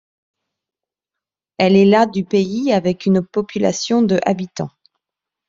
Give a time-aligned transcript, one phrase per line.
[1.59, 4.71] Elle est la du pays avec une population de habitants.